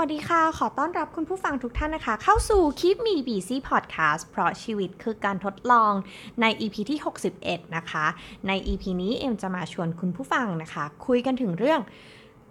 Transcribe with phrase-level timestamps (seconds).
[0.00, 5.92] วัสดีค่ะ ขอต้อนรับคุณผู้ฟังทุกท่านนะคะ เข้าสู่ Keep Me Busy Podcast เพราะชีวิตคือการทดลอง
[6.40, 6.98] ใน EP ที่
[7.36, 8.06] 61 นะคะ
[8.48, 11.80] ใน EP นี้เอ็มจะมาชวนคุณผู้ฟังนะคะ คุยกันถึงเรื่อง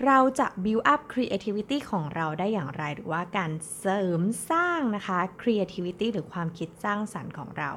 [0.05, 7.71] เราจะ build up creativity ของเราได้อย่างไร หรือว่าการเสริมสร้างนะคะ creativity หรือความคิดสร้างสรรค์ของเรา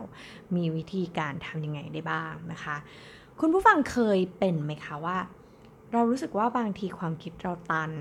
[0.56, 2.76] มีวิธีการทำยังไงได้บ้างนะคะ
[3.40, 5.18] คุณผู้ฟังเคยเป็นไหมคะว่า
[5.92, 7.92] เรารู้สึกว่าบางทีความคิดเราตัน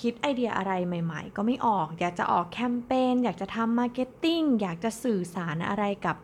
[0.00, 6.16] คิดไอเดียอะไรใหม่ๆ ก็ไม่ออก อยากจะออกแคมเปญอยากจะทำ marketing อยากจะสื่อสารอะไรกับ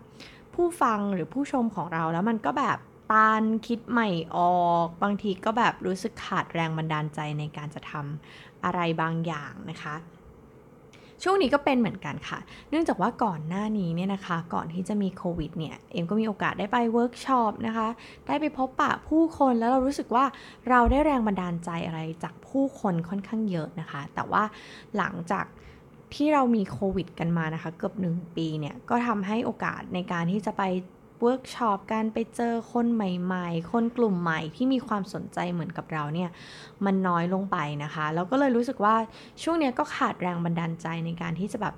[0.55, 2.79] ผู้ฟังหรือผู้ชมของเราแล้วมันก็แบบ
[3.12, 4.38] ตันคิดไม่อ
[4.69, 9.95] อก บางทีก็แบบรู้สึกขาดแรงบันดาลใจในการจะทำอะไรบางอย่างนะคะ
[11.23, 12.38] ช่วงนี้ก็เป็นเหมือนกันค่ะ
[12.71, 17.88] เนื่องจากว่าก่อนหน้านี้เนี่ยนะคะ ก่อนที่จะมีโควิดเนี่ย เอ็มก็มีโอกาสได้ไปเวิร์กช็อปนะคะ
[18.27, 20.24] ได้ไปพบปะผู้คนแล้วเรารู้สึกว่า
[20.68, 24.43] เราได้แรงบันดาลใจอะไรจาก ผู้คนค่อนข้างเยอะนะคะ แต่ว่า
[24.96, 25.46] หลังจาก
[26.15, 30.62] ที่เรามีโควิดกันมานะคะเกือบหนึ่งปีเนี่ย ก็ทำให้โอกาสในการที่จะไป
[31.21, 36.30] เวิร์กช็อปการไปเจอคนใหม่ๆ คนกลุ่มใหม่ที่มีความสนใจเหมือนกับเราเนี่ย
[36.84, 38.95] มันน้อยลงไปนะคะ แล้วก็เลยรู้สึกว่า
[39.43, 41.74] ช่วงเนี้ยก็ขาดแรงบันดาลใจในการที่จะแบบ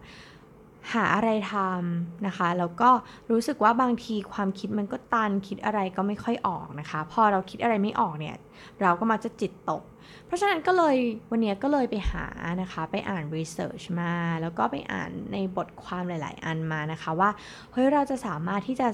[0.93, 2.91] หาอะไรทำนะคะ แล้วก็
[3.31, 8.37] รู้สึกว่าบางทีความคิดมันก็ตันคิดอะไรก็ไม่ค่อยออกนะคะ พอเราคิดอะไรไม่ออกเนี่ย
[8.83, 9.83] เราก็มักจะจิตตก
[10.27, 10.97] เพราะฉะนั้นก็เลย
[11.31, 12.27] วันนี้ก็เลยไปหา
[12.63, 17.31] นะคะ ไปอ่านรีเสิร์ชมา แล้วก็ไปอ่านในบทความหลาย ๆ อันมานะคะว่า
[17.73, 18.89] เฮ้ยเราจะสามารถที่จะ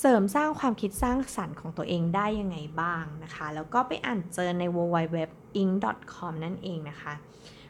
[0.00, 5.16] เสริมสร้างความคิดสร้างสรรค์ของตัวเองได้ยังไงบ้างนะคะ แล้วก็ไปอ่านเจอใน w w w
[5.62, 5.84] i n c
[6.14, 7.14] com นั่นเองนะคะ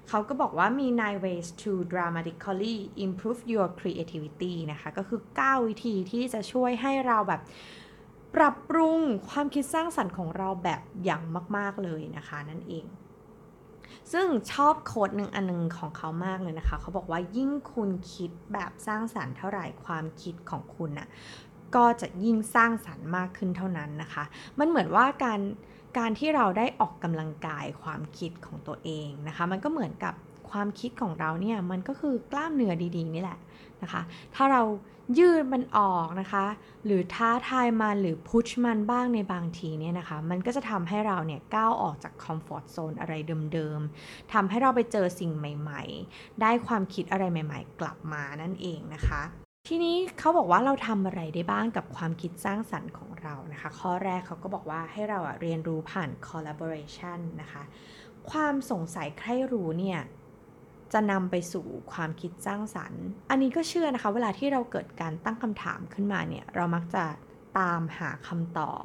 [0.08, 7.42] เขาก็บอกว่ามี nine ways to dramatically improve your creativity นะคะ ก็คือ 9 วิธีที่จะช่วยให้เราแบบ
[8.34, 11.22] ปรับปรุงความคิดสร้างสรรค์ของเราแบบอย่าง
[11.56, 12.84] มาก ๆ เลยนะคะนั่นเอง
[14.12, 21.08] ซึ่งชอบโค้ดหนึ่งอันนึงของเขามากเลยนะคะ เขาบอกว่ายิ่งคุณคิดแบบสร้างสรรค์เท่าไหร่ความคิดของคุณน่ะ
[21.76, 24.24] ก็จะยิ่งสร้างสรรค์มากขึ้นเท่านั้นนะคะ
[24.58, 25.40] มันเหมือนว่าการ
[25.98, 30.14] การที่เราได้ออกกำลังกายความคิดของตัวเองนะคะ มันก็เหมือนกับ
[30.50, 33.38] ความคิดของเราเนี่ยมันก็คือกล้ามเนื้อดีๆ นี่แหละ
[33.82, 34.02] นะคะ
[34.34, 34.62] ถ้าเรา
[35.18, 36.44] ยืดมันออกนะคะ
[36.84, 43.14] หรือท้าทายมันหรือพุชมันบ้างในบางทีเนี่ยนะคะ มันก็จะทำให้เราเนี่ยก้าวออกจากคอมฟอร์ทโซนอะไร
[43.52, 49.22] เดิมๆทำให้เราไปเจอสิ่งใหม่ๆ ได้ความคิดอะไรใหม่ ๆ กลับมานั่นเองนะคะ
[49.70, 57.62] ทีนี้เขาบอกว่าเราทำอะไรได้บ้างกับความคิดสร้างสรรค์ของเรานะคะ ข้อแรกเขาก็บอกว่าให้เราอะเรียนรู้ผ่าน collaboration นะคะ
[58.30, 60.00] ความสงสัยใครรู้เนี่ย
[60.92, 67.04] จะนำไปสู่ความคิดสร้างสรรค์ อันนี้ก็เชื่อนะคะ เวลาที่เราเกิดการตั้งคำถามขึ้นมาเนี่ย เรามักจะ
[67.58, 68.84] ตามหาคำตอบ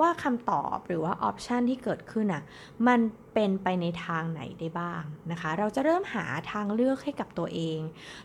[0.00, 2.42] ว่าคำตอบหรือว่าออปชันที่เกิดขึ้นอะ
[2.88, 3.00] มัน
[3.34, 7.78] เป็นไปในทางไหนได้บ้างนะคะ เราจะเริ่มหาทางเลือกให้กับตัวเอง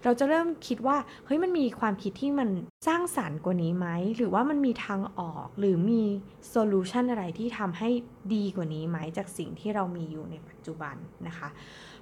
[0.03, 2.49] เราจะเริ่มคิดว่าเฮ้ยมันมีความคิดที่มัน
[2.87, 6.03] สร้างสรรค์กว่านี้ไหมหรือว่ามันมีทางออกหรือมี
[6.49, 7.89] โซลูชันอะไรที่ทำให้
[8.33, 10.95] ดีกว่านี้ไหมจากสิ่งที่เรามีอยู่ในปัจจุบัน
[11.27, 11.49] นะคะ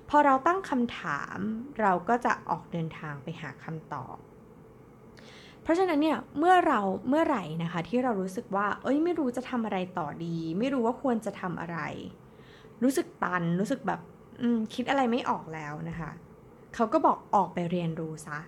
[0.10, 1.38] พอเราตั้งคำถาม
[1.82, 4.18] เราก็จะออกเดินทางไปหาคำตอบ
[5.70, 11.80] ราะฉะนั้นเนี่ยเมื่อเราเมื่อไหร่นะคะที่เรารู้สึกว่า เอ้ยไม่รู้จะทำอะไรต่อดี ไม่รู้ว่าควรจะทำอะไร
[12.84, 14.00] รู้สึกตันรู้สึกแบบ
[14.74, 16.12] คิดอะไรไม่ออกแล้วนะคะ
[16.76, 18.40] เขาก็บอกออกไปเรียนรู้ซะ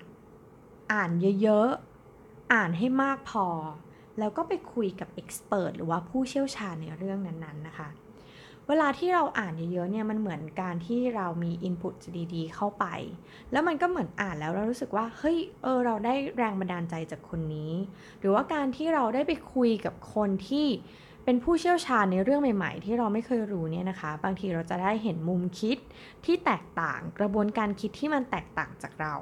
[0.91, 1.11] อ่าน
[1.41, 3.47] เยอะๆ อ่านให้มากพอ
[4.19, 7.89] แล้วก็ไปคุยกับเอ็กซ์เพรสหรือว่าผู้เชี่ยวชาญในเรื่องนั้นๆนะคะ
[8.67, 11.95] เวลาที่เราอ่านเยอะๆเนี่ยมันเหมือนการที่เรามีอินพุต
[12.33, 12.85] ดีๆเข้าไป
[13.51, 17.73] แล้วมันก็เหมือนอ่านแล้วเรารู้สึกว่าเฮ้ยเออเราได้แรงบันดาลใจจากคนนี้
[18.19, 20.67] หรือว่าการที่เราได้ไปคุยกับคนที่
[21.25, 25.77] เป็นผู้เชี่ยวชาญในเรื่องใหม่ ๆ ที่เราไม่เคยรู้เนี่ยนะคะ บางทีเราจะได้เห็นมุมคิด
[26.25, 29.15] ที่แตกต่างกระบวนการคิดที่มันแตกต่างจากเรา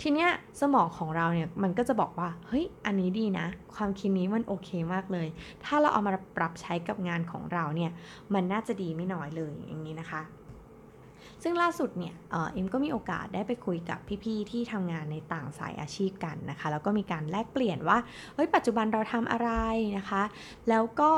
[0.00, 0.28] ทีเนี้ย
[0.60, 5.28] สมองของเราเนี่ยมันก็จะบอกว่าเฮ้ยอันนี้ดีนะ ความคิดนี้มันโอเคมากเลย
[5.64, 7.90] ถ้าเราเอามาปรับใช้กับงานของเราเนี่ย
[8.34, 10.22] มันน่าจะดีไม่น้อยเลยอย่างนี้นะคะ
[11.44, 17.98] ซึ่งล่าสุดเนี่ยเอ็มก็มีโอกาสได้ไปคุยกับพี่ๆที่ทำงานในต่างสายอาชีพกันนะคะ แล้วก็มีการแลกเปลี่ยนว่า
[18.34, 19.50] เฮ้ยปัจจุบันเราทำอะไร
[19.98, 20.22] นะคะ
[20.68, 21.12] แล้วก็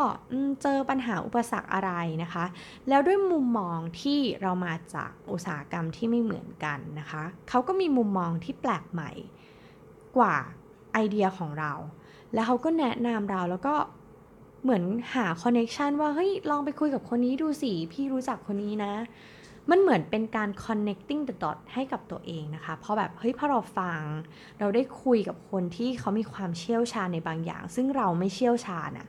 [0.62, 1.92] เจอปัญหาอุปสรรคอะไร
[2.22, 2.44] นะคะ
[2.88, 9.10] แล้วด้วยมุมมองที่เรามาจากอุตสาหกรรมที่ไม่เหมือนกันนะคะเขาก็มีมุมมองที่แปลกใหม่
[10.16, 10.36] กว่า
[10.92, 11.72] ไอเดียของเรา
[12.34, 13.74] แล้วเขาก็แนะนำเราแล้วก็
[14.62, 14.84] เหมือน
[15.14, 18.92] หาคอนเน็ชันว่าเฮ้ยลองไปคุยกับคนนี้ดูสิ พี่รู้จักคนนี้นะ
[19.70, 24.00] มันเหมือนเป็นการ connecting the dot ให้กับตัวเองนะคะ เพราะแบบเฮ้ยพอเราฟัง
[24.58, 29.06] เราได้คุยกับคนที่เขามีความเชี่ยวชาญในบางอย่าง ซึ่งเราไม่เชี่ยวชาญอะ่ะ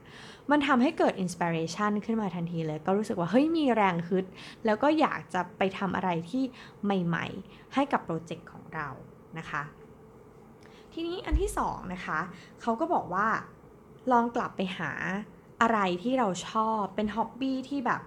[0.50, 4.24] มันทำให้เกิด inspiration ขึ้นมาทันทีเลย ก็รู้สึกว่าเฮ้ยมีแรงฮึด
[4.64, 6.42] แล้วก็อยากจะไปทำอะไรที่
[6.84, 8.88] ใหม่ๆ ให้กับโปรเจกต์ของเรา
[9.38, 9.62] นะคะ
[10.92, 12.18] ทีนี้อันที่สองนะคะ
[12.62, 13.28] เขาก็บอกว่า
[14.12, 14.90] ลองกลับไปหา
[15.62, 18.00] อะไรที่เราชอบ เป็นฮ็อบบี้ที่แบบ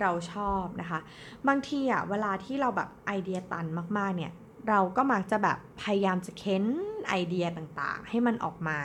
[0.00, 1.00] เราชอบนะคะ
[1.48, 3.66] บางทีอะเวลาที่เราแบบไอเดียตัน
[3.98, 4.32] มากๆเนี่ย
[4.68, 6.64] เราก็มักจะแบบพยายามจะเค้น
[7.08, 8.78] ไอเดียต่างๆ ให้มันออกมา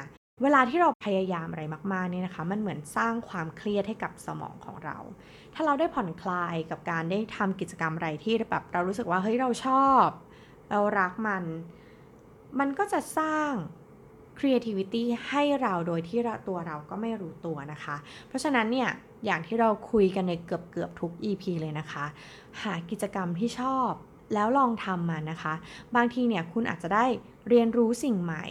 [0.43, 1.63] เวลาที่เราพยายามอะไร
[1.93, 4.97] มากๆเนี่ยนะคะ มันเหมือนสร้างความเครียดให้กับสมองของเรา
[5.53, 10.05] ถ้าเราได้ผ่อนคลายกับการได้ทำกิจกรรมอะไรที่แบบเรารู้สึกว่าเฮ้ยเราชอบ
[10.69, 11.43] เรารักมัน
[12.59, 13.51] มันก็จะสร้าง
[14.39, 17.95] creativity ให้เราโดยที่ตัวเราก็ไม่รู้ตัวนะคะ
[18.27, 18.89] เพราะฉะนั้นเนี่ย
[19.25, 22.05] อย่างที่เราคุยกันในเกือบเกือบทุก EP เลยนะคะ
[22.61, 23.91] หากิจกรรมที่ชอบ
[24.33, 25.53] แล้วลองทำมันนะคะ
[25.95, 27.05] บางทีเนี่ยคุณอาจจะได้
[27.49, 28.45] เรียนรู้สิ่งใหม่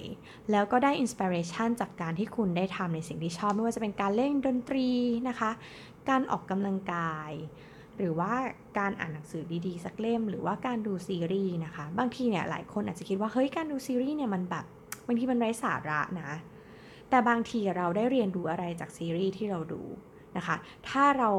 [0.51, 4.89] แล้วก็ได้อินสปิเรชันจากการที่คุณได้ทำในสิ่งที่ชอบ ไม่ว่าจะเป็นการเล่นดนตรี
[5.29, 5.51] นะคะ
[6.09, 7.33] การออกกำลังกาย
[7.99, 8.33] หรือว่า
[8.79, 14.65] การอ่านหนังสือดีๆ สักเล่ม หรือว่าการดูซีรีส์นะคะ บางทีเนี่ยหลายคนอาจจะคิดว่าเฮ้ยการดูซีรีส์เนี่ยมันแบบ
[15.07, 16.31] บางทีมันไร้สาระนะ
[17.11, 19.83] แต่บางทีเราได้เรียนรู้อะไรจากซีรีส์ที่เราดู
[20.37, 20.57] นะคะ
[20.89, 21.31] ถ้าเรา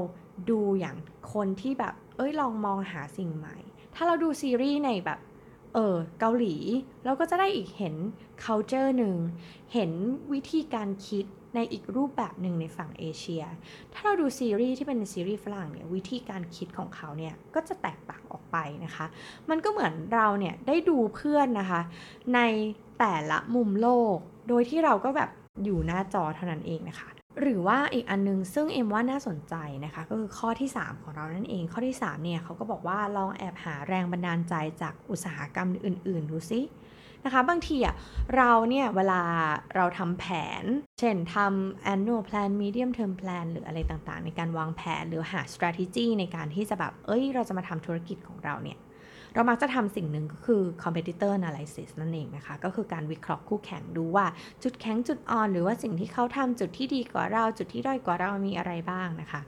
[0.49, 0.97] ดูอย่าง
[1.33, 3.57] คนที่แบบ เอ้ยลองมองหาสิ่งใหม่
[3.95, 5.19] ถ้าเราดูซีรีส์ในแบบ
[5.73, 6.55] เออเกาหลี
[7.05, 7.95] เราก็จะได้อีกเห็น
[8.43, 9.15] culture หนึ่ง
[9.73, 9.91] เห็น
[10.33, 11.25] วิธีการคิด
[11.55, 13.43] ในอีกรูปแบบหนึ่งในฝั่งเอเชีย
[13.93, 19.05] ถ้าเราดูซีรีส์ที่เป็นซีรีส์ฝรั่งเนี่ยวิธีการคิดของเขาเนี่ยก็จะแตกต่างออกไปนะคะ
[19.49, 21.81] มันก็เหมือนเราเนี่ยได้ดูเพื่อนนะคะ
[22.35, 22.39] ใน
[22.99, 24.17] แต่ละมุมโลก
[24.49, 25.29] โดยที่เราก็แบบ
[25.63, 27.09] อยู่หน้าจอเท่านั้นเองนะคะ
[27.41, 36.61] หรือว่าอีกอันนึงซึ่งเอ็มว่าน่าสนใจนะคะ ก็คือข้อที่ 3 ของเรานั่นเอง ข้อที่ 3 เนี่ยเขาก็บอกว่าลองแอบหาแรงบันดาลใจจากอุตสาหกรรมอื่น ๆ ดูสิ
[37.25, 37.95] นะคะบางทีอะ
[38.35, 39.21] เราเนี่ยเวลา
[39.75, 40.25] เราทำแผ
[40.61, 40.63] น
[40.99, 48.77] เช่นทำ annual plan medium term plan หรืออะไรต่างๆ ในการวางแผนหรือหา strategy ในการที่จะแบบ เอ้ย เราจะมาทำธุรกิจของเราเนี่ย
[49.33, 54.25] เรามักจะทำสิ่งหนึ่งก็คือ competitor analysis นั่นเองนะคะ ก็คือการวิเคราะห์คู่แข่งดูว่า
[54.63, 59.41] จุดแข็งจุดอ่อน หรือว่าสิ่งที่เขาทำจุดที่ดีกว่าเรา จุดที่ด้อยกว่าเรามีอะไรบ้างนะคะ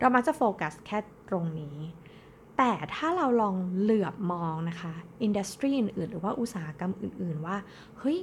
[0.00, 1.76] เรามักจะโฟกัสแค่ตรงนี้
[2.58, 7.56] แต่ถ้าเราลองเหลือบมองนะคะอินดัสทรีอื่นๆหรือว่าอุตสาหกรรมอื่น ๆ ว่า
[7.98, 8.18] เฮ้ย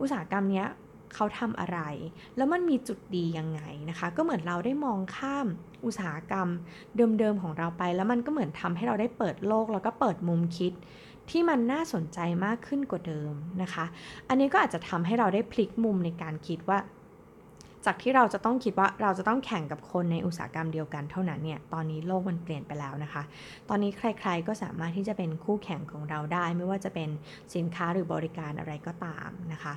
[0.00, 0.66] อุตสาหกรรมเนี้ย
[1.14, 1.78] เขาทำอะไร
[2.36, 3.60] แล้วมันมีจุดดียังไง
[3.90, 5.46] นะคะ ก็เหมือนเราได้มองข้าม
[5.84, 6.48] อุตสาหกรรม
[7.18, 10.72] เดิมๆของเราไป แล้วมันก็เหมือนทำให้เราได้เปิดโลก แล้วก็เปิดมุมคิด
[11.30, 13.32] ที่มันน่าสนใจมากขึ้นกว่าเดิม
[13.62, 13.84] นะคะ
[14.28, 16.78] อันนี้ก็อาจจะทำให้เราได้พลิกมุมในการคิดว่า
[17.86, 23.22] จากที่เราจะต้องคิดว่าเราจะต้องแข่งกับคนในอุตสาหกรรมเดียวกันเท่านั้นเนี่ย ตอนนี้โลกมันเปลี่ยนไปแล้วนะคะ
[23.68, 27.08] ตอนนี้ใคร ๆ ก็สามารถที่จะเป็นคู่แข่งของเราได้ ไม่ว่าจะเป็น
[27.54, 29.74] สินค้าหรือบริการอะไรก็ตามนะคะ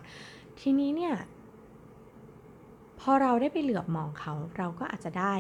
[0.62, 1.16] ทีนี้เนี่ย
[3.00, 5.36] พอเราได้ไปเหลือบมองเขาเราก็อาจจะได้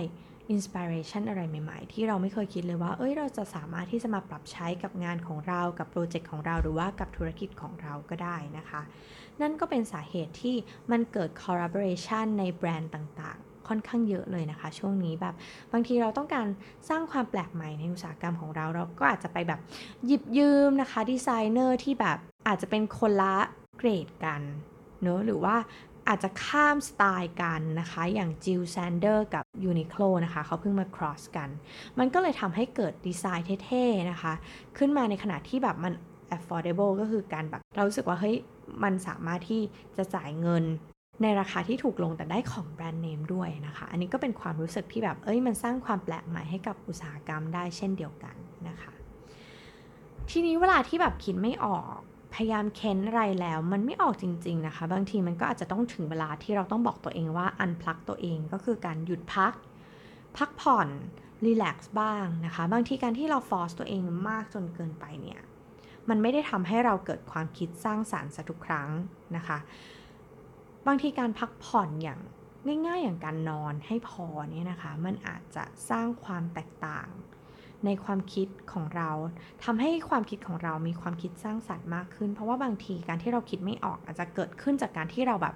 [0.50, 8.81] อินสปิเรชันอะไรใหม่ ๆ ที่เราไม่เคยคิดเลยว่า เอ้ย เราจะสามารถที่จะมาปรับใช้กับงานของเรา กับโปรเจกต์ของเรา หรือว่ากับธุรกิจของเราก็ได้นะคะ
[9.41, 10.56] นั่นก็เป็นสาเหตุที่
[10.91, 15.35] มันเกิด collaboration ในแบรนด์ต่างๆ ค่อนข้างเยอะเลยนะคะ ช่วงนี้แบบ
[15.71, 16.47] บางทีเราต้องการ
[16.89, 19.59] สร้างความแปลกใหม่ในอุตสาหกรรมของเรา เราก็อาจจะไปแบบ
[20.06, 23.35] หยิบยืมนะคะดีไซเนอร์ที่แบบอาจจะเป็นคนละ
[23.77, 24.41] เกรดกัน
[25.01, 25.56] เนอะหรือว่า
[26.07, 31.49] อาจจะข้ามสไตล์กันนะคะ อย่าง Jil Sander กับ Uniqlo นะคะเขาเพิ่งมา cross กัน
[31.99, 34.33] มันก็เลยทำให้เกิดดีไซน์เท่ๆนะคะ
[34.78, 35.94] ขึ้นมาในขณะที่แบบมัน
[36.35, 38.35] affordable ก็คือการแบบเรารู้สึกว่าเฮ้ย
[38.83, 39.61] มันสามารถที่
[39.97, 40.64] จะจ่ายเงิน
[41.21, 48.35] ในราคาที่ถูกลงแต่ได้ของแบรนด์เนมด้วยนะคะ อันนี้ก็เป็นความรู้สึกที่แบบ เอ้ย มันสร้างความแปลกใหม่ให้กับอุตสาหกรรมได้เช่นเดียวกัน
[48.68, 48.94] นะคะ
[50.30, 51.99] ทีนี้เวลาที่แบบคิดไม่ออก
[52.33, 59.54] พยายามเค้นอะไรแล้ว มันไม่ออกจริง ๆนะคะ บางทีมันก็อาจจะต้องถึงเวลาที่เราต้องบอกตัวเองว่าอันพลักตัวเองก็คือการหยุดพัก
[60.38, 60.88] พักผ่อน
[61.45, 65.42] รีแลกซ์บ้างนะคะ บางทีการที่เราฟอร์สตัวเองมากจนเกินไปเนี่ย
[66.09, 68.90] มันไม่ได้ทำให้เราเกิดความคิดสร้างสารรค์ทุกครั้ง
[69.35, 69.57] นะคะ
[70.88, 72.19] บางทีการพักผ่อนอย่าง
[72.88, 77.07] ง่าย ๆ อย่างการนอนให้พอเนี่ยนะคะ มันอาจจะสร้างความแตกต่าง
[77.85, 79.09] ในความคิดของเรา
[79.64, 85.56] ทำให้ความคิดของเรามีความคิดสร้างสรรค์มากขึ้น เพราะว่าบางทีการที่เราคิดไม่ออกอาจจะเกิดขึ้นจากการที่เราแบบ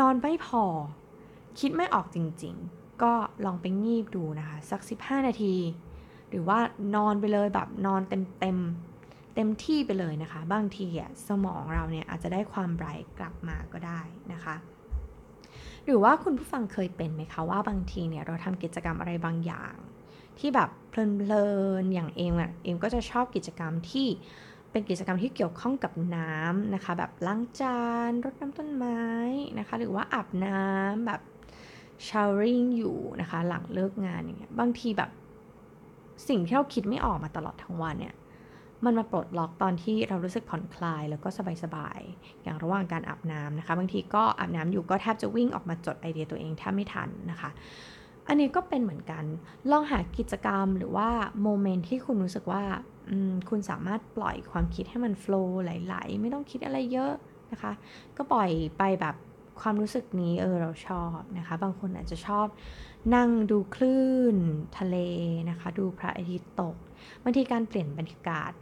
[0.00, 0.64] นอนไม่พอ
[1.60, 3.12] คิดไม่ออกจริง ๆ ก็
[3.44, 5.54] ลองไปงีบดูนะคะ สัก 15 นาที
[6.28, 6.58] หรือว่า
[6.96, 8.58] นอนไปเลยแบบนอนเต็มเต็ม
[9.34, 14.00] เต็มที่ไปเลยนะคะ บางทีอะสมองเราเนี่ยอาจจะได้ความไบรท์กลับมาก็ได้
[14.32, 14.56] นะคะ
[15.84, 19.74] หรือว่าคุณผู้ฟังเคยเป็นไหมคะว่าบางทีเนี่ยเราทำกิจกรรมอะไรบางอย่าง
[20.38, 21.46] ที่แบบเพลิ
[21.82, 24.08] นๆอย่างเอมอะเอมก็จะชอบกิจกรรมที่
[24.70, 29.02] เป็นกิจกรรมที่เกี่ยวข้องกับน้ำนะคะ แบบล้างจานรดน้ำต้นไม้
[29.58, 31.20] นะคะ หรือว่าอาบน้ำแบบ
[32.08, 35.10] ชาวริงอยู่นะคะ หลังเลิกงานอย่างเงี้ยบางทีแบบ
[36.28, 38.14] สิ่งที่เราคิดไม่ออกมาตลอดทั้งวันเนี่ย
[38.84, 41.28] มันมาปลดล็อกตอนที่เรารู้สึกผ่อนคลายแล้วก็
[41.64, 47.50] สบายๆ อย่างระหว่างการอาบน้ำนะคะ บางทีก็อาบน้ำอยู่ก็แทบจะวิ่งออกมาจดไอเดียตัวเองแทบไม่ทันนะคะ
[48.28, 49.24] อันนี้ก็เป็นเหมือนกัน
[49.70, 51.08] ลองหากิจกรรมหรือว่า
[51.42, 52.62] โมเมนต์ที่คุณรู้สึกว่า
[53.48, 57.12] คุณสามารถปล่อยความคิดให้มันโฟล์ไหลๆ ไม่ต้องคิดอะไรเยอะ
[57.52, 57.72] นะคะ
[58.16, 59.16] ก็ปล่อยไปแบบ
[59.60, 62.46] ความรู้สึกนี้เออเราชอบนะคะ บางคนอาจจะชอบ
[63.14, 64.36] นั่งดูคลื่น
[64.78, 64.96] ทะเล
[65.50, 66.76] นะคะ ดูพระอาทิตย์ตก
[67.22, 68.52] บางทีการเปลี่ยนบรรยากาศ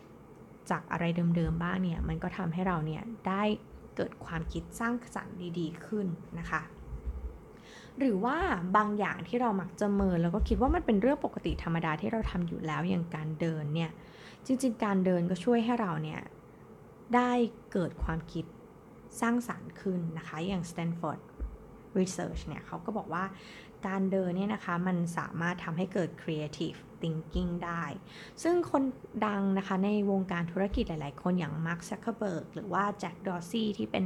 [0.70, 1.04] จากอะไร
[1.36, 3.42] เดิมๆบ้างเนี่ย มันก็ทำให้เราเนี่ยได้
[3.96, 6.06] เกิดความคิดสร้างสรรค์ดีๆขึ้น
[6.38, 6.62] นะคะ
[8.00, 8.36] หรือว่า
[8.76, 13.90] บางอย่างที่เรามักจะเมินแล้วก็คิดว่ามันเป็นเรื่องปกติธรรมดาที่เราทำอยู่แล้วอย่างการเดินเนี่ย
[14.46, 16.20] จริงๆ การเดินก็ช่วยให้เราเนี่ย
[17.14, 17.32] ได้
[17.72, 18.44] เกิดความคิด
[19.20, 21.20] สร้างสรรค์ขึ้นนะคะอย่าง Stanford
[21.98, 23.24] Research เนี่ยเขาก็บอกว่า
[23.86, 27.84] การเดินเนี่ยนะคะมันสามารถทำให้เกิด creative thinking ได้
[28.42, 28.82] ซึ่งคน
[29.26, 34.04] ดังนะคะในวงการธุรกิจหลาย ๆ คนอย่าง Mark Zuckerberg หรือว่า Jack Dorsey ที่เป็น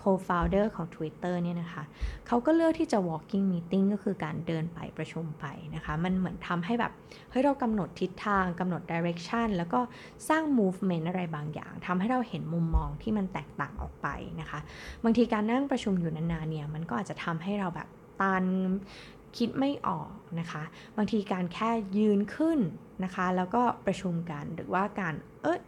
[0.00, 1.84] co-founder ของ Twitter เนี่ยนะคะ
[2.26, 6.92] เขาก็เลือกที่จะ walking meeting ก็คือการเดินไปประชุมไปนะคะ มันเหมือนทำให้แบบ
[7.30, 9.80] เฮ้ย เรากำหนดทิศทางกำหนด direction แล้วก็
[10.28, 14.08] สร้าง movement อะไรบางอย่างทำให้เราเห็นมุมมองที่มันแตกต่างออกไป
[14.40, 14.58] นะคะ
[15.04, 17.88] บางทีการนั่งประชุมอยู่นาน ๆ เนี่ย มันก็อาจจะทำให้เราแบบ
[18.20, 18.44] ตัน
[19.38, 20.62] คิดไม่ออกนะคะ
[20.96, 22.58] บางทีการแค่ยืนขึ้น
[23.04, 25.60] นะคะ แล้วก็ประชุมกันหรือว่าการเออ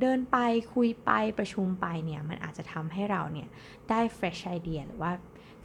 [0.00, 0.36] เดินไป
[0.74, 3.48] คุยไปประชุมไปเนี่ย มันอาจจะทำให้เราเนี่ย
[3.90, 5.12] ได้ fresh idea หรือว่า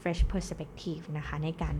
[0.02, 1.76] fresh perspective นะคะ ในการ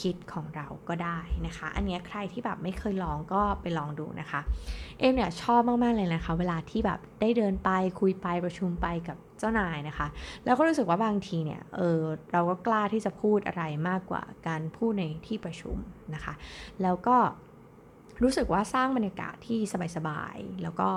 [0.00, 4.40] คิดของเราก็ได้นะคะ อันนี้ใครที่แบบไม่เคยลองก็ไปลองดูนะคะ
[4.98, 10.06] เอ็มเนี่ยชอบมาก ๆ เลยนะคะ เวลาที่แบบได้เดินไปคุยไปประชุมไปกับเจ้านายนะคะ
[10.44, 12.00] แล้วก็รู้สึกว่าบางทีเนี่ย เออ
[12.32, 15.76] เราก็กล้าที่จะพูดอะไรมากกว่าการพูดในที่ประชุม
[16.14, 16.34] นะคะ
[16.82, 17.16] แล้วก็
[18.22, 19.60] รู้สึกว่าสร้างบรรยากาศที่
[19.96, 20.88] สบายๆ แล้วก็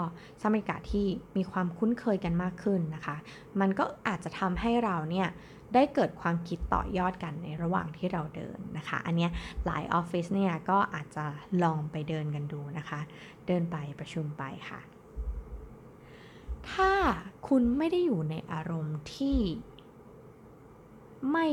[0.42, 1.06] สร้างบรรยากาศที่
[1.38, 3.16] มีความคุ้นเคยกันมากขึ้นนะคะ
[3.60, 5.28] มันก็อาจจะทำให้เราเนี่ย
[5.74, 9.28] ได้เกิดความคิดต่อยอดกันในระหว่างที่เราเดินนะคะ อันนี้
[9.66, 11.26] หลายออฟฟิศเนี่ยก็อาจจะ
[11.64, 13.00] ลองไปเดินกันดูนะคะ
[13.48, 14.82] เดินไปประชุมไปค่ะ
[16.72, 16.92] ถ้า
[17.48, 19.38] คุณไม่ได้อยู่ในอารมณ์ที่
[21.32, 21.48] ไม่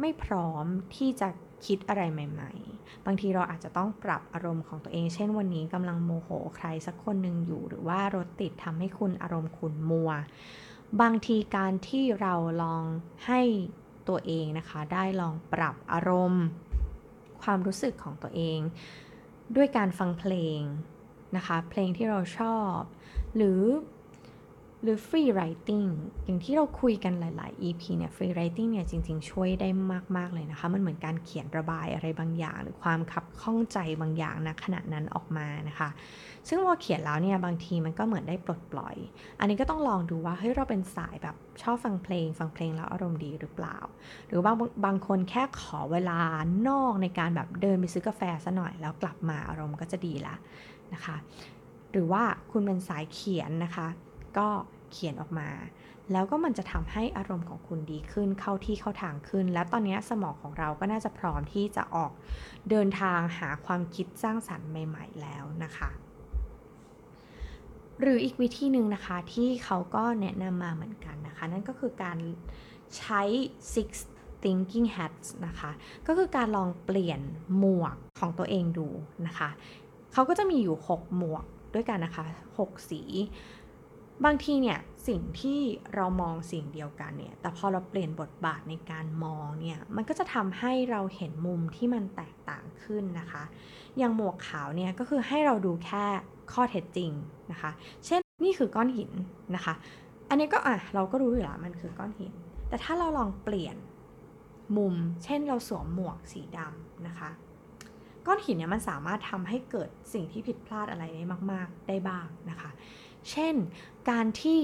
[0.00, 0.64] ไม่พร้อม
[0.96, 1.28] ที่จะ
[1.66, 10.10] คิดอะไรใหม่ ๆ บางทีเราอาจจะต้องปรับอารมณ์ของตัวเอง เช่นวันนี้กำลังโมโหใครสักคนหนึ่งอยู่ หรือว่ารถติดทำให้คุณอารมณ์คุณมัว
[11.00, 12.84] บางทีการที่เราลอง
[13.26, 13.40] ให้
[14.08, 16.44] ตัวเองนะคะ ได้ลองปรับอารมณ์
[17.42, 18.58] ความรู้สึกของตัวเอง
[19.56, 20.60] ด้วยการฟังเพลง
[21.36, 22.78] นะคะ เพลงที่เราชอบ
[23.36, 23.60] หรือ
[24.86, 25.86] หรือ free writing
[26.24, 29.68] อย่างที่เราคุยกันหลาย ๆ EP เนี่ย free writing เนี่ยจริง ๆ ช่วยได้
[30.16, 35.88] มาก ๆ เลยนะคะ มันเหมือนการเขียนระบายอะไรบางอย่าง หรือความคับข้องใจบางอย่างนะขณะนั้นออกมานะคะ
[36.48, 38.96] ซึ่งพอเขียนแล้วเนี่ยบางทีมันก็เหมือนได้ปลดปล่อย
[39.40, 43.78] อันนี้ก็ต้องลองดูว่าเฮ้ยเราเป็นสายแบบชอบฟังเพลง ฟังเพลงแล้วอารมณ์ดีหรือเปล่า
[44.26, 46.20] หรือบางบางคนแค่ขอเวลา
[46.68, 50.34] นอกในการแบบเดินไปซื้อกาแฟซะหน่อยแล้วกลับมาอารมณ์ก็จะดีละ
[50.94, 51.16] นะคะ
[51.92, 53.88] หรือว่าคุณเป็นสายเขียนนะคะ
[54.38, 54.48] ก็
[54.92, 55.50] เขียนออกมา
[56.12, 62.12] แล้วก็มันจะทำให้อารมณ์ของคุณดีขึ้นเข้าที่เข้าทางขึ้น แล้วตอนนี้สมองของเราก็น่าจะพร้อมที่จะออก
[62.70, 65.90] เดินทางหาความคิดสร้างสรรค์ใหม่ ๆ แล้วนะคะ
[68.00, 72.18] หรืออีกวิธีหนึ่งนะคะที่เขาก็แนะนำมาเหมือนกันนะคะ นั่นก็คือการ
[72.96, 73.22] ใช้
[73.74, 73.88] six
[74.42, 75.70] thinking hats นะคะ
[76.06, 77.20] ก็คือการลองเปลี่ยน
[77.58, 78.88] หมวกของตัวเองดู
[79.26, 79.48] นะคะ
[80.12, 82.24] เขาก็จะมีอยู่ 6 หมวกด้วยกันนะคะ
[82.58, 83.02] 6 สี
[84.24, 85.60] บางทีเนี่ยสิ่งที่
[85.94, 93.42] เรามองสิ่งเดียวกันเนี่ย แต่พอเราเปลี่ยนบทบาทในการมองเนี่ย มันก็จะทำให้เราเห็นมุมที่มันแตกต่างขึ้นนะคะ
[93.98, 96.04] อย่างหมวกขาวเนี่ยก็คือให้เราดูแค่
[96.52, 97.10] ข้อเท็จจริง
[97.52, 97.70] นะคะ
[98.06, 99.10] เช่นนี่คือก้อนหิน
[99.54, 99.74] นะคะ
[100.28, 102.32] อันนี้ก็อะเราก็รู้อยู่แล้วมันคือก้อนหิน
[102.68, 103.76] แต่ถ้าเราลองเปลี่ยน
[104.76, 104.94] มุม
[105.24, 107.30] เช่นเราสวมหมวกสีดำนะคะ
[108.26, 112.70] ก้อนหินเนี่ยมันสามารถทำให้เกิดสิ่งที่ผิดพลาดอะไรได้มาก ๆ ได้บ้างนะคะ
[113.30, 113.54] เช่น
[114.10, 114.60] การที่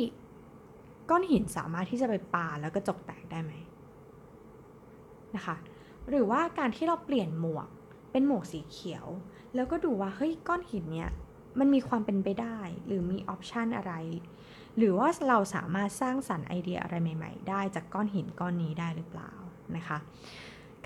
[1.11, 3.52] ก้อนหินสามารถที่จะไปปาแล้วกระจกแตกได้ไหม
[5.37, 5.57] นะคะ
[6.09, 7.69] หรือว่าการที่เราเปลี่ยนหมวก
[8.12, 9.07] เป็นหมวกสีเขียว
[9.54, 11.11] แล้วก็ดูว่าเฮ้ยก้อนหินเนี่ย
[11.59, 13.95] มันมีความเป็นไปได้ หรือมีออปชันอะไร
[14.76, 19.33] หรือว่าเราสามารถสร้างสรรค์ไอเดียอะไรใหม่ ๆ ได้จากก้อนหินก้อนนี้ได้หรือเปล่า
[19.76, 19.99] นะคะ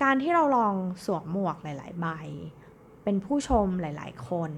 [0.03, 4.51] การที่เราลองสวมหมวกหลาย ๆ ใบเเป็นผู้ชมหลาย ๆ คน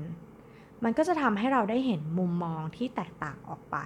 [0.83, 3.77] มันก็จะทำให้เราได้เห็นมุมมองที่แตกต่างออกไป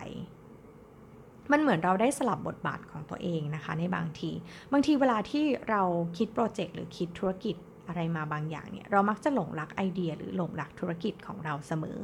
[1.52, 4.32] มันเหมือนเราได้สลับบทบาทของตัวเองนะคะในบางที
[4.72, 5.82] บางทีเวลาที่เรา
[6.18, 7.56] คิดโปรเจกต์หรือคิดธุรกิจ
[7.88, 12.00] อะไรมาบางอย่างเนี่ยเรามักจะหลงรักไอเดียหรือหลงรักธุรกิจของเราเสมอ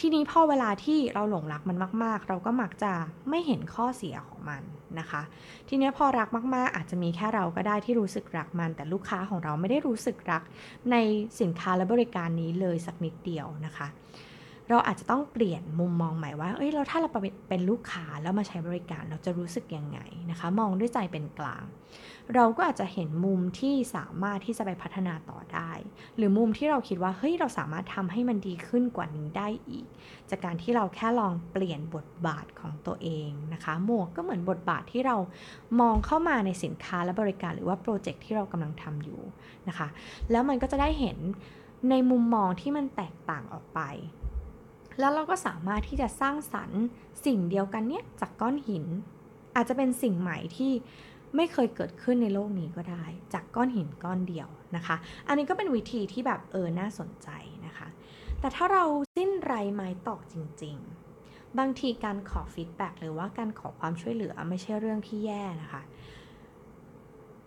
[0.00, 2.92] ทีนี้พอเวลาที่เราหลงรักมันมาก ๆ เราก็มักจะ
[3.28, 4.62] ไม่เห็นข้อเสียของมัน
[4.98, 5.22] นะคะ
[5.68, 10.42] ทีนี้พอรักมาก ๆ อาจจะมีแค่เราก็ได้ที่รู้สึกรักมัน แต่ลูกค้าของเราไม่ได้รู้สึกรัก
[10.90, 10.96] ใน
[11.40, 13.88] สินค้าและบริการนี้เลยสักนิดเดียวนะคะ
[14.68, 17.08] เราอาจจะต้องเปลี่ยนมุมมองใหม่ว่าเอ้ยเราถ้าเรา
[17.48, 19.98] เป็นลูกค้าแล้วมาใช้บริการเราจะรู้สึกยังไง
[20.30, 21.64] นะคะ มองด้วยใจเป็นกลาง
[22.34, 25.72] เราก็อาจจะเห็นมุมที่สามารถที่จะไปพัฒนาต่อได้
[26.16, 29.86] หรือมุมที่เราคิดว่าเฮ้ยเราสามารถทำให้มันดีขึ้นกว่านี้ได้อีก
[30.30, 35.16] จากการที่เราแค่ลองเปลี่ยนบทบาทของตัวเองนะคะ หมวกก็เหมือนบทบาทที่เรา
[35.80, 39.20] มองเข้ามาในสินค้าและบริการหรือว่าโปรเจกต์ที่เรากำลังทำอยู่
[39.68, 39.88] นะคะ
[40.30, 41.18] แล้วมันก็จะได้เห็น
[41.90, 43.80] ในมุมมองที่มันแตกต่างออกไป
[45.00, 46.82] แล้วเราก็สามารถที่จะสร้างสรรค์
[47.24, 48.84] สิ่งเดียวกันเนี่ยจากก้อนหิน
[49.56, 50.72] อาจจะเป็นสิ่งใหม่ที่
[51.36, 54.96] ไม่เคยเกิดขึ้นในโลกนี้ก็ได้ จากก้อนหินก้อนเดียวนะคะ
[55.28, 57.28] อันนี้ก็เป็นวิธีที่แบบเออน่าสนใจ
[57.66, 57.88] นะคะ
[58.40, 58.84] แต่ถ้าเรา
[59.16, 60.76] สิ้นไรไม้ตอกจริง
[61.16, 65.82] ๆ บางทีการขอฟีดแบ็หรือว่าการขอความช่วยเหลือไม่ใช่เรื่องที่แย่นะคะ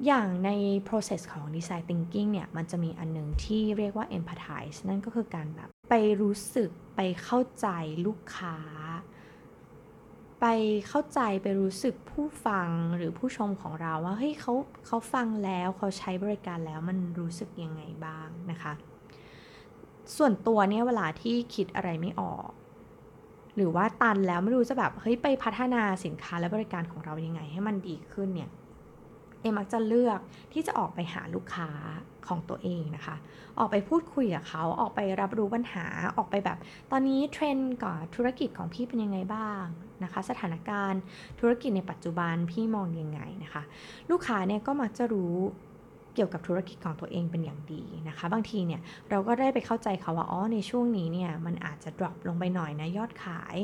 [0.05, 0.49] อย่างใน
[0.87, 7.67] process ของ design thinking เนี่ย มันจะมีอันนึงที่เรียกว่า empathize นั่นก็คือการแบบ ไปรู้สึกไปเข้าใจ
[8.05, 8.57] ลูกค้า
[10.41, 10.45] ไป
[10.87, 14.53] เข้าใจไปรู้สึกผู้ฟังหรือผู้ชมของเราว่าเฮ้ยเขา
[14.85, 18.73] เขาฟังแล้วเขาใช้บริการแล้วมันรู้สึกยังไงบ้างนะคะ
[20.17, 22.49] ส่วนตัวเนี่ยเวลาที่คิดอะไรไม่ออก
[23.55, 28.49] หรือว่าตันแล้วไม่รู้จะแบบเฮ้ยไปพัฒนาสินค้าและบริการของเรายังไงให้มันดีขึ้นเนี่ย
[29.41, 30.19] เอมักจะเลือก
[30.53, 31.69] ที่จะออกไปหาลูกค้า
[32.27, 33.15] ของตัวเองนะคะ
[33.59, 35.85] ออกไปพูดคุยกับเขา ออกไปรับรู้ปัญหา
[36.17, 36.57] ออกไปแบบ
[36.91, 39.63] ตอนนี้เทรนด์กับธุรกิจของพี่เป็นยังไงบ้าง
[40.03, 41.01] นะคะ สถานการณ์
[41.39, 43.63] ธุรกิจในปัจจุบันพี่มองยังไงนะคะ
[44.11, 45.35] ลูกค้าเนี่ยก็มักจะรู้
[46.15, 53.57] เกี่ยวกับธุรกิจของตัวเองเป็นอย่างดีนะคะ บางทีเนี่ยเราก็ได้ไปเข้าใจเขาว่าอ๋อในช่วงนี้เนี่ยมันอาจจะ drop ลงไปหน่อยนะยอดขาย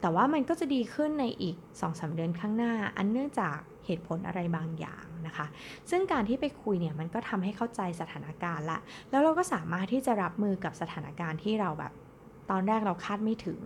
[0.00, 5.46] แต่ว่ามันก็จะดีขึ้นในอีก 2-3 เดือนข้างหน้า อันเนื่องจาก เหตุผลอะไรบางอย่างนะคะ
[5.90, 8.78] ซึ่งการที่ไปคุยเนี่ยมันก็ทำให้เข้าใจสถานการณ์ละ
[9.10, 11.92] แล้วเราก็สามารถที่จะรับมือกับสถานการณ์ที่เราแบบ
[12.50, 13.60] ตอนแรกเราคาดไม่ถึง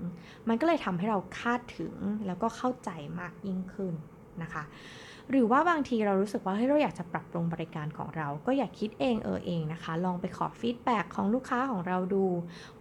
[0.48, 1.94] มันก็เลยทำให้เราคาดถึง
[2.26, 3.94] แล้วก็เข้าใจมากยิ่งขึ้น
[4.42, 4.64] นะคะ
[5.31, 12.24] หรือว่าบางทีเรารู้สึกว่าเฮ้ยเราอยากจะปรับปรุงบริการของเรา ก็อยากคิดเองเออเองนะคะ ลองไปขอ feedback ของลูกค้าของเราดู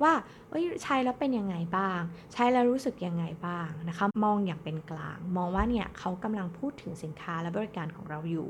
[0.02, 0.14] ว่า
[0.50, 2.00] เอ้ยใช้แล้วเป็นยังไงบ้าง
[2.34, 8.50] ใช้แล้วรู้สึกยังไงบ้างนะคะ มองอย่างเป็นกลาง มองว่าเนี่ยเขากำลังพูดถึงสินค้าและบริการของเราอยู่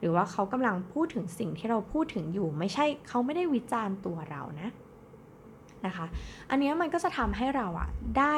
[0.00, 4.70] หรือว่าเขากำลังพูดถึงสิ่งที่เราพูดถึงอยู่ ไม่ใช่เขาไม่ได้วิจารณ์ตัวเรานะ
[5.86, 6.06] นะคะ
[6.50, 8.36] อันนี้มันก็จะทำให้เราอะได้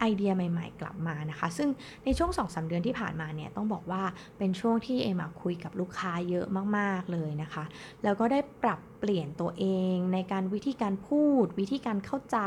[0.00, 1.68] ไอเดียใหม่ ๆ กลับมานะคะ ซึ่ง
[2.04, 4.02] ในช่วง2อสเดือนที่ผ่านมาเนี่ยต้องบอกว่า
[4.38, 7.64] เป็นช่วงที่เอมาคุยกับลูกค้าเยอะมากๆเลยนะคะ
[8.04, 12.38] แล้วก็ได้ปรับเปลี่ยนตัวเองในการวิธีการพูด วิธีการเข้าใจ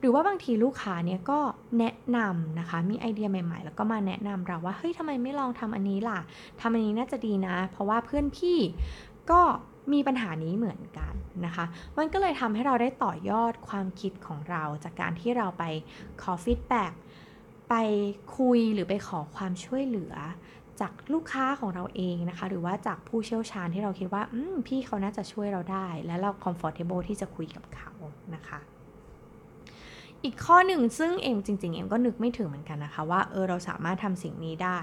[0.00, 1.38] หรือว่าบางทีลูกค้าเนี่ยก็
[1.78, 6.18] แนะนำนะคะ มีไอเดียใหม่ ๆ แล้วก็มาแนะนำเราว่าเฮ้ยทำไมไม่ลองทำอันนี้ล่ะ
[6.60, 8.58] ทำอันนี้น่าจะดีนะ เพราะว่าเพื่อนพี่
[9.30, 9.42] ก็
[9.92, 11.14] มีปัญหานี้เหมือนกัน
[11.46, 11.64] นะคะ
[11.98, 15.64] มันก็เลยทำให้เราได้ต่อยอดความคิดของเรา จากการที่เราไป
[16.22, 16.92] ขอฟีดแบ็ก
[17.70, 17.74] ไป
[18.36, 20.14] คุยหรือไปขอความช่วยเหลือ
[20.80, 24.22] จากลูกค้าของเราเองนะคะ หรือว่าจากผู้เชี่ยวชาญที่เราคิดว่า
[24.66, 27.90] พี่เขาน่าจะช่วยเราได้ และเรา comfortable ที่จะคุยกับเขา
[28.34, 28.60] นะคะ
[30.24, 34.80] อีกข้อหนึ่งซึ่งเอ็มจริงๆเอ็มก็นึกไม่ถึงเหมือนกันนะคะว่าเออเราสามารถทำสิ่งนี้ได้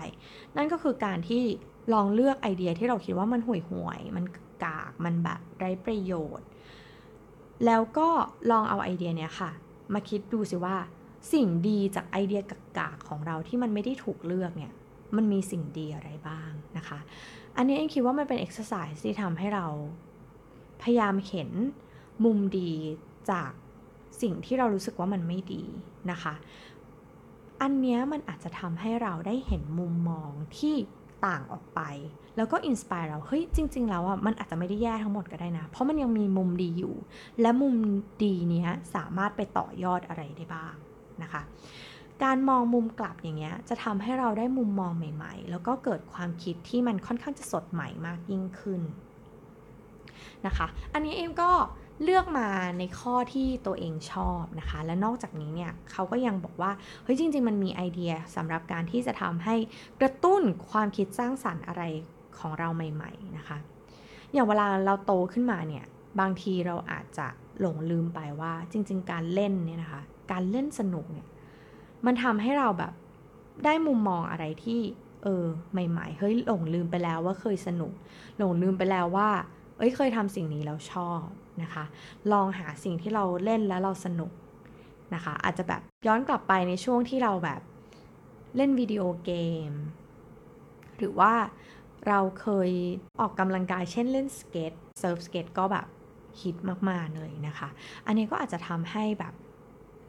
[0.58, 1.44] นั่นก็คือการที่
[1.94, 4.26] ลองเลือกไอเดียที่เราคิดว่ามันห่วยห่วยมัน
[4.64, 6.48] กาก มันแบบไร้ประโยชน์
[7.66, 8.10] แล้วก็
[8.52, 9.52] ลองเอาไอเดียเนี้ยค่ะ
[9.94, 10.76] มาคิดดูสิว่า
[11.34, 12.42] สิ่งดีจากไอเดีย
[12.78, 14.74] กากๆของเราที่มันไม่ได้ถูกเลือกเนี่ย
[15.16, 17.00] มันมีสิ่งดีอะไรบ้างนะคะ
[17.58, 19.68] อันนี้เอ็มคิดว่ามันเป็นเอ็กซ์ไซส์ที่ทำให้เรา
[20.82, 21.50] พยายามเห็น
[22.26, 22.72] มุมดี
[23.32, 23.52] จาก
[24.22, 25.64] สิ่งที่เรารู้สึกว่ามันไม่ดี
[26.12, 26.34] นะคะ
[27.62, 30.76] อันนี้มันอาจจะทำให้เราได้เห็นมุมมองที่
[31.26, 31.82] ต่างออกไป
[32.38, 36.96] แล้วก็ inspire เราเฮ้ยจริง ๆ แล้วอะมันอาจจะไม่ได้แย่ทั้งหมดก็ได้นะ เพราะมันยังมีมุมดีอยู่
[37.42, 37.76] และมุม
[38.24, 40.74] ดีเนี้ยสามารถไปต่อยอดอะไรได้บ้าง
[41.24, 41.42] นะคะ
[42.24, 48.82] การมองมุมกลับอย่างเงี้ยจะทำให้เราได้มุมมองใหม่ ๆ แล้วก็เกิดความคิดที่มันค่อนข้างจะสดใหม่มากยิ่งขึ้น
[50.46, 51.52] นะคะ อันนี้เอ็มก็
[52.04, 52.48] เลือกมา
[52.80, 56.72] ในข้อที่ตัวเองชอบนะคะ และนอกจากนี้เนี่ยเขาก็ยังบอกว่า
[57.04, 59.56] เฮ้ยจริง ๆ มันมีไอเดียสำหรับการที่จะทำให้
[60.02, 61.84] กระตุ้นความคิดสร้างสรรค์อะไร
[62.40, 63.58] ของเราใหม่ ๆนะคะ
[64.34, 65.86] อย่างเวลาเราโตขึ้นมาเนี่ย
[66.20, 67.28] บางทีเราอาจจะ
[67.60, 71.28] หลงลืมไปว่าจริง ๆ การเล่นเนี่ยนะคะ การเล่นสนุกเนี่ย
[72.06, 72.94] มันทำให้เราแบบ
[73.66, 74.80] ได้มุมมองอะไรที่
[75.24, 77.94] เออใหม่ๆเฮ้ยหลงลืมไปแล้วว่าเคยสนุก
[78.38, 79.30] หลงลืมไปแล้วว่า
[79.78, 81.22] เอ้ยเคยทำสิ่งนี้แล้วชอบ
[81.62, 81.84] นะคะ
[82.32, 84.32] ลองหาสิ่งที่เราเล่นแล้วเราสนุก
[85.14, 87.62] นะคะ อาจจะแบบย้อนกลับไปในช่วงที่เราแบบ
[88.56, 89.32] เล่นวิดีโอเก
[89.70, 89.72] ม
[90.98, 91.34] หรือว่า
[92.08, 92.70] เราเคย
[93.20, 95.86] ออกกำลังกายเช่นเล่นสเก็ตเซิร์ฟสเก็ตก็แบบ
[96.42, 96.56] ฮิต
[96.90, 97.70] มากๆเลยนะคะ
[98.08, 99.34] อันนี้ก็อาจจะทำให้แบบ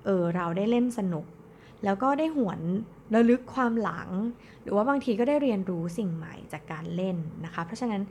[0.04, 1.26] เออเราได้เล่นสนุก
[1.84, 2.60] แล้วก็ได้หวน
[3.14, 4.08] ระลึกความหลัง
[4.62, 8.02] หรือว่าบางทีก็ได้เรียนรู้สิ่งใหม่จากการเล่นนะคะ เพราะฉะนั้น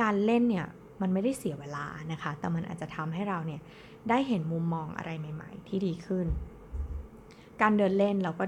[0.00, 0.66] การเล่นเนี่ย
[1.00, 3.60] มันไม่ได้เสียเวลานะคะ แต่มันอาจจะทำให้เราเนี่ย
[4.08, 6.26] ได้เห็นมุมมองอะไรใหม่ ๆ ที่ดีขึ้น
[7.62, 8.44] การเดินเล่นเราก็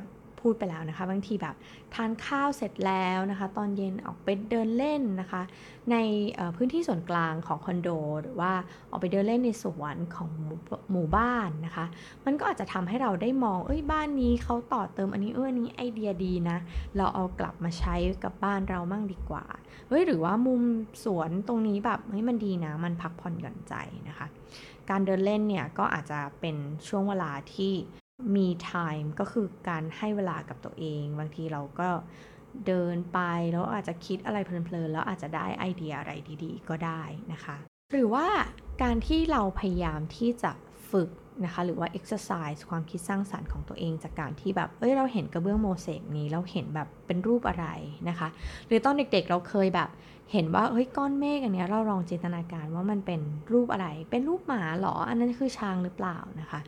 [0.46, 1.54] พูดไปแล้วนะคะ บางทีแบบ
[1.94, 5.42] ทานข้าวเสร็จแล้วนะคะ ตอนเย็นออกไปเดินเล่นนะคะ
[5.90, 5.96] ใน
[6.56, 7.88] พื้นที่ส่วนกลางของคอนโด
[8.22, 8.52] หรือว่า
[8.90, 10.30] ออกไปเดินเล่นในสวนของ
[10.92, 11.86] หมู่บ้านนะคะ
[12.24, 16.58] มันก็อาจจะทำให้เราได้มองเอ้ยบ้านนี้เขาต่อเติมอันนี้เออนี้ไอเดียดีนะ
[16.96, 19.44] เราเอากลับมาใช้กับบ้านเรามั่งดีกว่า
[19.88, 20.62] เฮ้ยหรือว่ามุม
[21.04, 23.74] สวนตรงนี้แบบเฮ้ยมันดีนะ มันพักผ่อนหย่อนใจ
[24.08, 24.26] นะคะ
[24.90, 26.56] การเดินเล่นเนี่ยก็อาจจะเป็น
[26.88, 27.74] ช่วงเวลาที่
[28.36, 31.88] มี time ก็คือการให้เวลากับตัวเอง บางทีเราก็
[32.66, 33.18] เดินไป
[33.52, 36.12] แล้วอาจจะคิดอะไรเพลินๆ แล้วอาจจะได้ไอเดียอะไร
[36.44, 37.02] ดีๆ ก็ได้
[37.32, 37.56] นะคะ
[37.92, 38.26] หรือว่า
[38.82, 40.52] การที่เราพยายามที่จะ
[40.90, 41.10] ฝึก
[41.44, 47.66] นะคะหรือว่า exercise ความคิดสร้างสารรค์ของตัวเองจากการที่แบบ เอ้ยเราเห็นกระเบื้องโมเสกนี้เราเห็นแบบเป็นรูปอะไร
[48.08, 48.28] นะคะ
[48.66, 49.88] หรือตอนเด็กๆเราเคยแบบ
[50.32, 53.20] เห็นว่าเฮ้ยก้อนเมฆอันนี้เราลองจินตนาการว่ามันเป็น
[53.52, 56.60] รูปอะไร เป็นรูปหมาหรอ อันนั้นคือช้างหรือเปล่านะคะ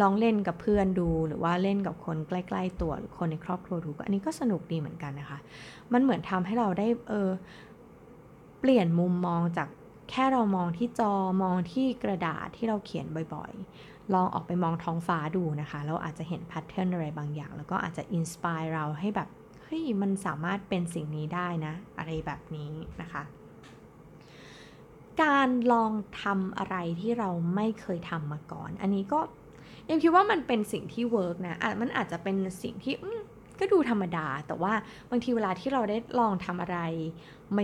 [0.00, 5.38] ลองเล่นกับเพื่อนดูหรือว่าเล่นกับคนใกล้ๆตัวหรือคนในครอบครัวดูอันนี้ก็สนุกดีเหมือนกันนะคะ
[5.92, 7.30] มันเหมือนทำให้เราได้เออ
[8.60, 9.68] เปลี่ยนมุมมองจาก
[10.10, 19.28] แค่เรามองที่จอมองที่กระดาษที่เราเขียนบ่อยๆ ลองออกไปมองท้องฟ้าดูนะคะ เราอาจจะเห็น pattern อะไรบางอย่าง แล้วก็อาจจะ inspire เราให้แบบ
[19.70, 23.22] ฮ้ยมันสามารถเป็นสิ่งนี้ได้นะ อะไรแบบนี้นะคะ
[25.22, 29.20] การลองทำอะไรที่เราไม่เคยทำมาก่อน อันนี้ก็
[29.90, 32.94] ยังคิดว่ามันเป็นสิ่งที่เวิร์กนะะมันอาจจะเป็นสิ่งที่
[33.58, 34.72] ก็ดูธรรมดา แต่ว่า
[35.10, 36.78] บางทีเวลาที่เราได้ลองทำอะไร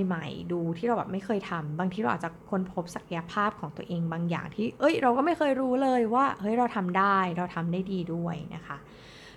[0.07, 8.77] ใหม่ ๆ ดูที่เราแบบไม่เคยทำบางทีเราอาจจะค้นพบศักยภาพของตัวเองบางอย่างที่ เอ้ย เราก็ไม่เคยรู้เลยว่า เฮ้ย เราทำได้ เราทำได้ดีด้วยนะคะ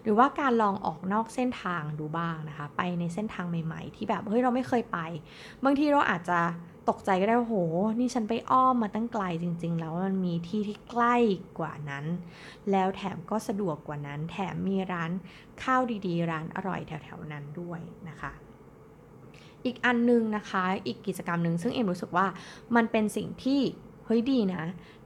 [0.03, 4.99] หรือว่าการลองออกนอกเส้นทางดูบ้างนะคะ ไปในเส้นทางใหม่ๆ ที่แบบเฮ้ยเราไม่เคยไป
[5.63, 6.39] บางทีเราอาจจะ
[6.89, 7.55] ตกใจก็ได้โห
[7.99, 11.15] นี่ฉันไปอ้อมมาตั้งไกลจริง ๆ แล้วมันมีที่ที่ใกล้
[11.59, 12.05] กว่านั้น
[12.71, 15.12] แล้วแถมก็สะดวกกว่านั้น แถมมีร้าน
[15.63, 18.31] ข้าวดีๆ ร้านอร่อยแถวๆนั้นด้วยนะคะ
[19.65, 22.27] อีกอันนึงนะคะ อีกกิจกรรมหนึ่งซึ่งเอ็มรู้สึกว่า
[22.75, 23.62] มันเป็นสิ่งที่
[24.05, 24.63] เฮ้ยดีนะ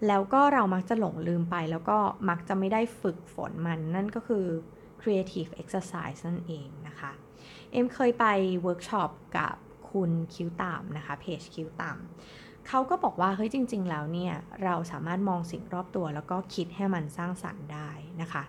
[0.08, 1.98] แล้วก็เรามักจะหลงลืมไป แล้วก็
[2.30, 4.46] มักจะไม่ได้ฝึกฝนมันนั่นก็คือ
[5.04, 7.12] creative exercise นั่นเองนะคะ
[7.72, 8.26] เอ็มเคยไป
[8.64, 9.56] เวิร์กช็อปกับ
[9.92, 17.90] คุณคิ้วต่ำนะคะเพจคิ้วต่ำเขาก็บอกว่าเฮ้ยจริง ๆ แล้วเนี่ยเราสามารถมองสิ่งรอบตัวแล้วก็คิดให้มันสร้างสรรค์ได้
[18.22, 18.44] นะคะ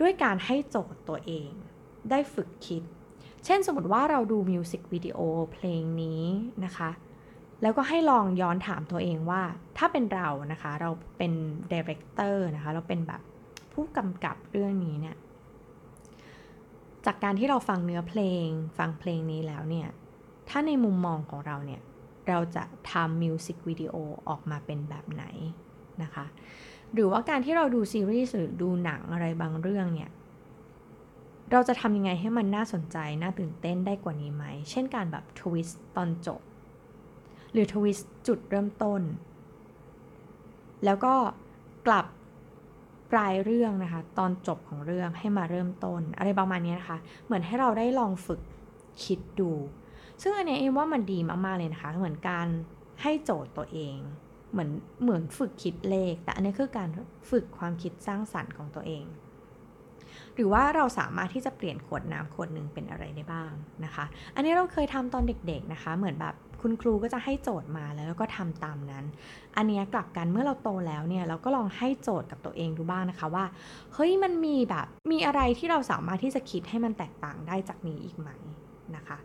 [0.00, 1.50] ด้วยการให้โจทย์ตัวเอง
[2.10, 2.82] ได้ฝึกคิด
[3.44, 5.18] เช่นสมมติว่าเราดูมิวสิกวิดีโอ
[5.52, 6.22] เพลงนี้
[6.64, 6.90] นะคะ
[7.62, 9.42] แล้วก็ให้ลองย้อนถามตัวเองว่า
[9.78, 11.32] ถ้าเป็นเรานะคะ เราเป็น
[11.72, 13.20] director นะคะ เราเป็นแบบ
[13.72, 15.16] ผู้กำกับเรื่องนี้เนี่ย
[17.06, 18.46] จากการที่เราฟังเนื้อเพลง
[18.78, 19.88] ฟังเพลงนี้แล้วเนี่ย
[20.48, 21.82] ถ้าในมุมมองของเราเนี่ย
[22.28, 23.94] เราจะทำมิวสิกวิดีโอ
[24.28, 25.24] ออกมาเป็นแบบไหน
[26.02, 26.24] นะคะ
[26.92, 30.10] หรือว่าการที่เราดูซีรีส์หรือดูหนังอะไรบางเรื่องเนี่ย
[31.50, 36.40] เราจะทำยังไงให้มันน่าสนใจ น่าตื่นเต้นได้กว่านี้ไหม เช่นการแบบทวิสต์ตอนจบ
[37.52, 39.02] หรือทวิสต์จุดเริ่มต้น
[40.84, 41.14] แล้วก็
[41.86, 42.06] กลับ
[43.12, 48.40] ปลายเรื่องนะคะ ตอนจบของเรื่องให้มาเริ่มต้น อะไรประมาณนี้นะคะ เหมือนให้เราได้ลองฝึก
[49.04, 49.50] คิดดู
[50.22, 52.46] ซึ่งอันนี้เองว่ามันดีมากๆเลยนะคะ เหมือนการ
[53.02, 53.96] ให้โจทย์ตัวเอง
[54.52, 54.70] เหมือน
[55.02, 56.88] เหมือนฝึกคิดเลข แต่อันนี้คือการ
[57.30, 59.04] ฝึกความคิดสร้างสรรค์ของตัวเอง
[60.34, 63.52] หรือว่าเราสามารถที่จะเปลี่ยนขวดน้ำขวดหนึ่งเป็นอะไรได้บ้าง
[63.84, 69.04] นะคะ อันนี้เราเคยทำตอนเด็กๆนะคะ เหมือนแบบ คุณครูก็จะให้โจทย์มาแล้วก็ทำตามนั้น
[69.56, 73.44] อันนี้กลับกันเมื่อเราโตแล้วเนี่ยเราก็ลองให้โจทย์กับตัวเองดูบ้างนะคะว่า
[73.94, 78.28] เฮ้ยมันมีแบบมีอะไรที่เราสามารถที่จะคิดให้มันแตกต่างได้จากนี้อีกไหม
[78.96, 79.18] นะคะ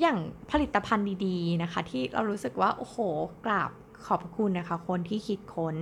[0.00, 0.18] อย่าง
[0.50, 2.96] ผลิตภัณฑ์ดีๆนะคะ ที่เรารู้สึกว่าโอ้โห
[3.46, 3.70] กราบ
[4.06, 5.76] ขอบคุณนะคะ คนที่คิดค้น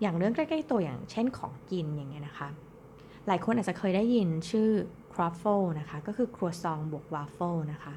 [0.00, 2.48] อย่างเรื่องใกล้ๆตัวอย่างเช่นของกินอย่างเงี้ยนะคะ
[3.28, 4.68] หลายคนอาจจะเคยได้ยินชื่อ
[5.12, 7.94] croffle นะคะ ก็คือครัวซองบวกวาฟเฟิลนะคะ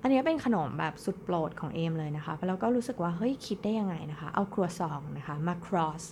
[0.00, 6.04] อันนี้เป็นขนมแบบสุดโปรดของเอ็มเลยนะคะแล้วก็รู้สึกว่า เฮ้ย คิดได้ยังไงนะคะ เอาครัวซองนะคะมา cross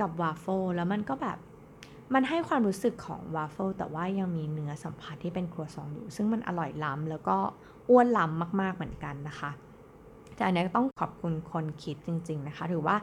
[0.00, 1.38] กับวาฟเฟิลแล้วมันก็แบบ
[2.14, 7.36] มันให้ความรู้สึกของวาฟเฟิลแต่ว่ายังมีเนื้อสัมผัสที่เป็นครัวซองอยู่ ซึ่งมันอร่อยล้ำแล้วก็
[7.90, 9.50] อ้วนล้ำมาก ๆ เหมือนกันนะคะ
[10.34, 12.96] แต่อันนี้ต้องขอบคุณคนคิดจริง ๆ นะคะหรือว่า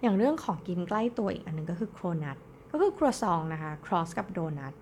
[0.00, 2.36] อย่างเรื่องของกินใกล้ตัวอีกอันนึงก็คือโครนัท
[2.74, 4.74] ก็คือครัวซองนะคะ cross กับโดนัท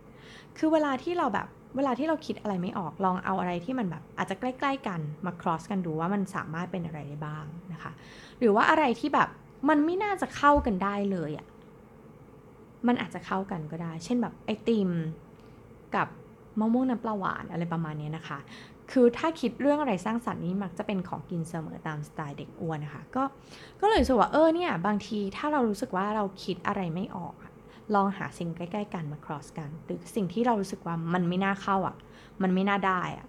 [0.59, 7.92] คือเวลาที่เราแบบเวลาที่เราคิดอะไรไม่ออกลองเอาอะไรที่มันแบบอาจจะใกล้ ๆ กันมา cross กันดูว่ามันสามารถเป็นอะไรได้บ้างนะคะ
[8.38, 9.28] หรือว่าอะไรที่แบบ
[9.68, 11.46] มันไม่น่าจะเข้ากันได้เลยอะ่ะ
[12.87, 14.90] มันอาจจะเข้ากันก็ได้ เช่นแบบไอติม
[15.94, 16.09] กับ
[16.61, 18.38] มะม่วงน้ำปลาหวานอะไรประมาณนี้นะคะ
[18.92, 23.22] คือถ้าคิดเรื่องอะไรสร้างสรรค์นี้มักจะเป็นของกินเสมอตามสไตล์เด็กอ้วนนะคะ ก็
[23.81, 27.35] ก็เลยรู้สึกว่าเออเนี่ยบางทีถ้าเรารู้สึกว่าเราคิดอะไรไม่ออก
[27.95, 31.97] ลองหาสิ่งใกล้ๆกันมา cross กัน หรือสิ่งที่เรารู้สึกว่ามันไม่น่าเข้าอะ
[32.42, 33.27] มันไม่น่าได้อะ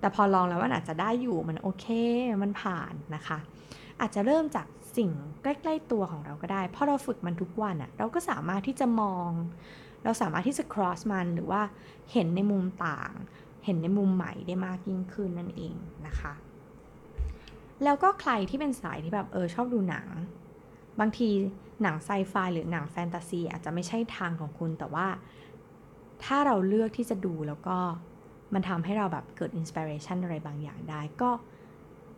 [0.00, 1.86] แต่พอลองแล้วมันอาจจะได้อยู่ มันโอเค
[2.42, 3.38] มันผ่านนะคะ
[4.00, 5.10] อาจจะเริ่มจากสิ่ง
[5.42, 9.30] ใกล้ๆตัวของเราก็ได้ เพราะเราฝึกมันทุกวันอะ เราก็สามารถที่จะมอง
[10.04, 11.62] เราสามารถที่จะ cross มันหรือว่า
[12.12, 13.12] เห็นในมุมต่าง
[13.64, 15.74] เห็นในมุมใหม่ได้มากยิ่งขึ้นนั่นเอง
[16.06, 16.34] นะคะ
[17.84, 20.08] แล้วก็ใครที่เป็นสายที่แบบเออชอบดูหนัง
[21.00, 21.28] บางที
[21.82, 25.06] หนังไซไฟหรือหนังแฟนตาซีอาจจะไม่ใช่ทางของคุณแต่ว่า
[26.24, 27.76] ถ้าเราเลือกที่จะดูแล้วก็
[28.54, 31.30] มันทำให้เราแบบเกิด inspiration อะไรบางอย่างได้ก็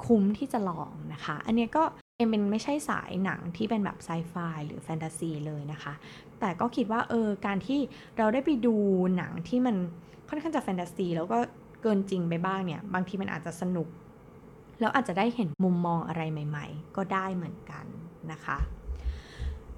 [0.06, 1.84] คุ้มที่จะลองนะคะ อันนี้ก็
[2.16, 4.34] เอ็มเป็นไม่ใช่สายหนังที่เป็นแบบไซไฟ
[4.66, 5.92] หรือแฟนตาซีเลยนะคะ
[6.40, 7.80] แต่ก็คิดว่าเออการที่
[8.18, 8.74] เราได้ไปดู
[9.16, 9.76] หนังที่มัน
[10.28, 11.38] ค่อนข้างจะแฟนตาซีแล้วก็
[11.82, 13.88] เกินจริงไปบ้างเนี่ย บางทีมันอาจจะสนุก
[14.80, 17.84] แล้วอาจจะได้เห็นมุมมองอะไรใหม่ ๆ ก็ได้เหมือนกัน
[18.32, 18.58] นะคะ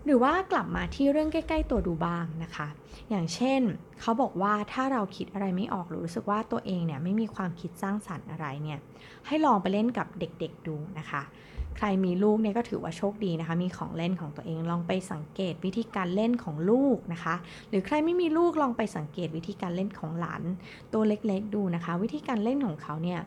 [0.05, 2.69] หรือว่ากลับมาที่เรื่องใกล้ๆตัวดูบ้างนะคะ
[3.11, 3.61] อย่างเช่น
[4.01, 8.79] เขาบอกว่าถ้าเราคิดอะไรไม่ออกหรือรู้สึกว่าตัวเองเนี่ยไม่มีความคิดสร้างสรรค์อะไรเนี่ย
[9.27, 11.23] ให้ลองไปเล่นกับเด็กๆดูนะคะ
[11.77, 17.35] ใครมีลูกเนี่ยก็ถือว่าโชคดีนะคะ มีของเล่นของตัวเองลองไปสังเกตวิธีการเล่นของลูกนะคะ
[17.69, 20.43] หรือใครไม่มีลูกลองไปสังเกตวิธีการเล่นของหลาน
[20.93, 23.21] ตัวเล็กๆดูนะคะ วิธีการเล่นของเขาเนี่ย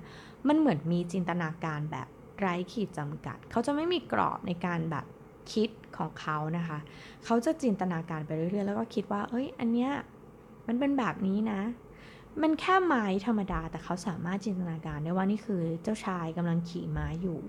[0.47, 2.07] มันเหมือนมีจินตนาการแบบ
[2.39, 5.05] ไร้ขีดจำกัด เขาจะไม่มีกรอบในการแบบ
[5.53, 6.77] คิดของเขานะคะ
[7.25, 9.91] เขาจะจินตนาการไปเรื่อยๆ แล้วก็คิดว่า เอ้ย อันเนี้ย
[10.67, 11.61] มันเป็นแบบนี้นะ
[12.41, 17.39] มันแค่ไม้ธรรมดา แต่เขาสามารถจินตนาการได้ว่านี่คือเจ้าชายกำลังขี่ม้าอยู่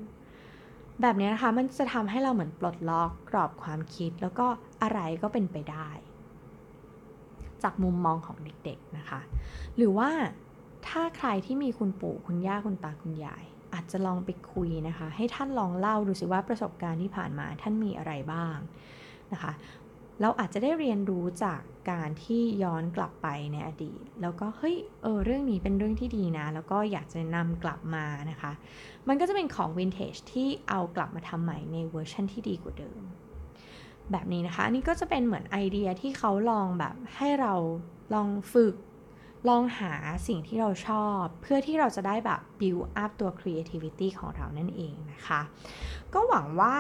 [1.01, 4.47] แบบนี้นะคะ มันจะทำให้เราเหมือนปลดล็อกกรอบความคิด แล้วก็
[4.83, 5.89] อะไรก็เป็นไปได้
[7.63, 9.21] จากมุมมองของเด็กๆนะคะ
[9.77, 10.11] หรือว่า
[10.89, 18.57] ถ้าใครที่มีคุณปู่คุณย่าคุณตาคุณยาย อาจจะลองไปคุยนะคะ ให้ท่านลองเล่าดูสิว่าประสบการณ์ที่ผ่านมาท่านมีอะไรบ้าง
[19.33, 19.53] นะคะ
[20.21, 28.53] เราอาจจะได้เรียนรู้จากการที่ย้อนกลับไปในอดีต แล้วก็เฮ้ยเออเรื่องนี้เป็นเรื่องที่ดีนะ แล้วก็อยากจะนำกลับมานะคะ
[29.09, 33.03] มันก็จะเป็นของวินเทจที่เอากลับมาทำใหม่ในเวอร์ชันที่ดีกว่าเดิม
[34.13, 37.55] แบบนี้นะคะ อันนี้ก็จะเป็นเหมือนไอเดียที่เขาลองแบบให้เรา
[38.15, 38.75] ลองฝึก
[39.49, 39.93] ลองหา
[40.29, 45.41] สิ่งที่เราชอบ เพื่อที่เราจะได้แบบ build up ตัว creativity ของเรานั่นเองนะคะ
[46.15, 46.75] ก็หวังว่า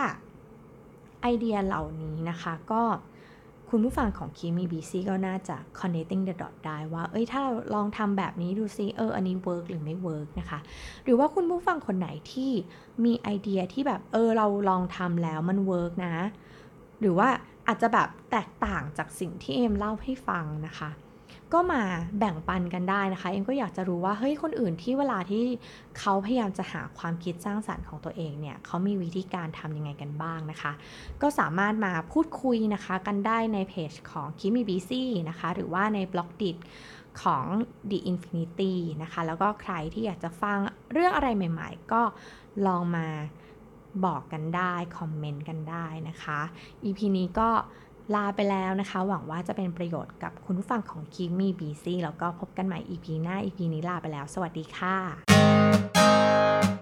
[1.22, 2.82] ไอเดียเหล่านี้นะคะก็
[3.70, 10.58] คุณผู้ฟังของ Kimi BC ก็น่าจะ connecting the dot ได้ว่า เอ้ย ถ้าเราลองทำแบบนี้ดูซิ เออ อันนี้ work หรือไม่ work นะคะ
[11.04, 12.50] หรือว่าคุณผู้ฟังคนไหนที่
[13.04, 16.14] มีไอเดียที่แบบ เออ เราลองทำแล้วมัน work นะ
[17.00, 17.28] หรือว่า
[17.66, 20.90] อาจจะแบบแตกต่างจากสิ่งที่เอมเล่าให้ฟังนะคะ
[21.52, 21.82] ก็มา
[22.18, 25.44] แบ่งปันกันได้นะคะ เอ็มก็อยากจะรู้ว่าเฮ้ยคนอื่นที่เวลาที่
[25.98, 30.72] เขาพยายามจะหาความคิดสร้างสรรค์ของตัวเองเนี่ยเขามีวิธีการทำยังไงกันบ้างนะคะ
[31.22, 34.90] ก็สามารถมาพูดคุยนะคะกันได้ในเพจของ Kimi BC
[35.28, 36.50] นะคะหรือว่าในบล็อกดิ
[37.22, 37.44] ของ
[37.90, 40.58] The Infinity นะคะ แล้วก็ใครที่อยากจะฟัง
[40.92, 42.02] เรื่องอะไรใหม่ๆ ก็
[42.66, 43.06] ลองมา
[44.04, 46.40] บอกกันได้ คอมเมนต์กันได้นะคะ
[46.84, 47.50] EP นี้ก็
[48.14, 56.81] ลาไปแล้วนะคะ หวังว่าจะเป็นประโยชน์กับคุณผู้ฟังของคิมมี่บีซี่แล้วก็พบกันใหม่ EP หน้า EP นี้ลาไปแล้ว สวัสดีค่ะ